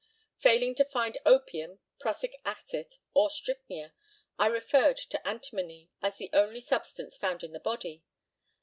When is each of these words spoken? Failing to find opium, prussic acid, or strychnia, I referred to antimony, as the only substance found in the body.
Failing 0.39 0.73
to 0.73 0.83
find 0.83 1.19
opium, 1.27 1.77
prussic 1.99 2.41
acid, 2.43 2.95
or 3.13 3.29
strychnia, 3.29 3.93
I 4.39 4.47
referred 4.47 4.97
to 4.97 5.27
antimony, 5.27 5.91
as 6.01 6.17
the 6.17 6.31
only 6.33 6.59
substance 6.59 7.17
found 7.17 7.43
in 7.43 7.51
the 7.51 7.59
body. 7.59 8.03